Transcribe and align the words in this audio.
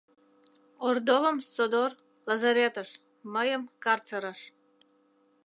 Ордовым 0.87 1.37
содор— 1.53 1.91
лазаретыш, 2.27 2.89
мыйым— 3.33 3.63
карцерыш. 3.83 4.39